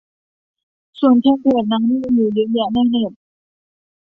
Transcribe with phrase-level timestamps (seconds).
[0.99, 3.11] ส่วนเทมเพลตนั้นมีอยู่เยอะแยะในเน็ต